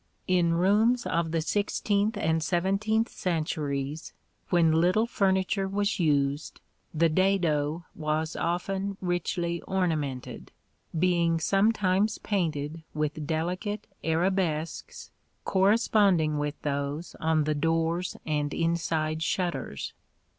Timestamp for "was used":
5.67-6.59